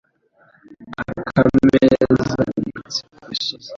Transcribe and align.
akameza 1.01 1.87
ubwatsi 2.09 3.01
ku 3.13 3.23
misozi 3.29 3.69